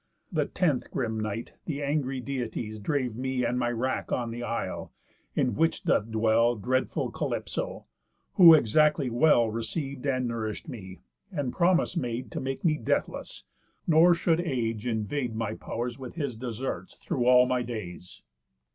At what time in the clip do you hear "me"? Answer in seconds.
3.15-3.45, 10.67-11.01, 12.65-12.77